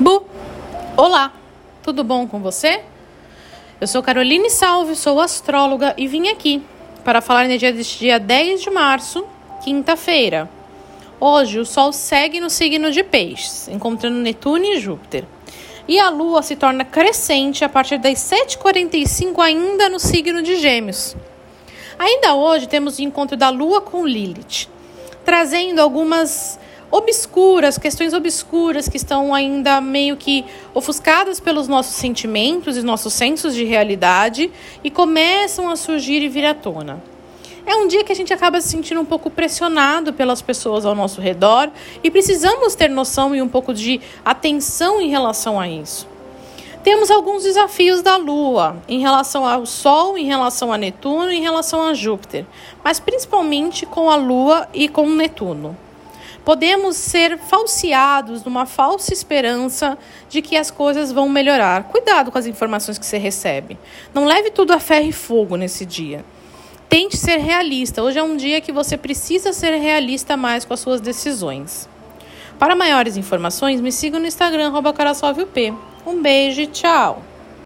[0.00, 0.24] Bu!
[0.96, 1.32] Olá!
[1.82, 2.82] Tudo bom com você?
[3.80, 6.62] Eu sou Caroline Salve, sou astróloga e vim aqui
[7.02, 9.26] para falar dia deste dia 10 de março,
[9.64, 10.48] quinta-feira.
[11.18, 15.24] Hoje o Sol segue no signo de Peixes, encontrando Netuno e Júpiter.
[15.88, 21.16] E a Lua se torna crescente a partir das 7h45 ainda no signo de Gêmeos.
[21.98, 24.68] Ainda hoje temos o encontro da Lua com Lilith,
[25.24, 26.56] trazendo algumas
[26.90, 30.44] obscuras, questões obscuras que estão ainda meio que
[30.74, 34.50] ofuscadas pelos nossos sentimentos e nossos sensos de realidade
[34.82, 37.02] e começam a surgir e vir à tona.
[37.66, 40.94] É um dia que a gente acaba se sentindo um pouco pressionado pelas pessoas ao
[40.94, 41.70] nosso redor
[42.02, 46.08] e precisamos ter noção e um pouco de atenção em relação a isso.
[46.82, 51.82] Temos alguns desafios da Lua em relação ao Sol, em relação a Netuno em relação
[51.82, 52.46] a Júpiter,
[52.82, 55.76] mas principalmente com a Lua e com Netuno.
[56.44, 61.84] Podemos ser falseados numa falsa esperança de que as coisas vão melhorar.
[61.84, 63.78] Cuidado com as informações que você recebe.
[64.14, 66.24] Não leve tudo a ferro e fogo nesse dia.
[66.88, 68.02] Tente ser realista.
[68.02, 71.88] Hoje é um dia que você precisa ser realista mais com as suas decisões.
[72.58, 75.74] Para maiores informações, me siga no Instagram, UP.
[76.06, 77.22] Um beijo e tchau!